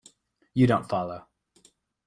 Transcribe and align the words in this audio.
You 0.55 0.65
don't 0.65 0.89
follow. 0.89 1.27